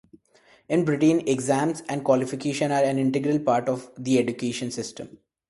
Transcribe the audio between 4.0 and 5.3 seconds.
education system.